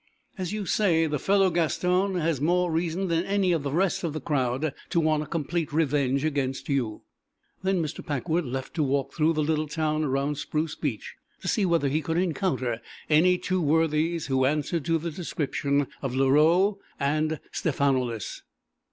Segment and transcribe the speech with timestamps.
[0.35, 4.13] As you say, the fellow Gaston has more reason than any of the rest of
[4.13, 7.03] the crowd to want a complete revenge against you."
[7.61, 11.67] Then Mr Packwood left to walk through the little town around Spruce Beach, to see
[11.67, 17.39] whether he could encounter any two worthies who answered to the description of Leroux and
[17.51, 18.41] Stephanoulis.